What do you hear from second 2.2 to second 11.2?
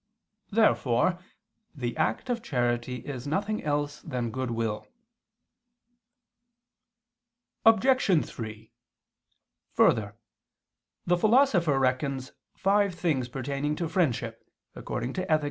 of charity is nothing else than goodwill. Obj. 3: Further, the